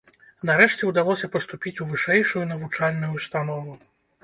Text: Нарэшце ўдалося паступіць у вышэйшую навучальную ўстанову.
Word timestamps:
Нарэшце 0.49 0.87
ўдалося 0.89 1.29
паступіць 1.35 1.75
у 1.85 1.87
вышэйшую 1.93 2.43
навучальную 2.55 3.13
ўстанову. 3.21 3.79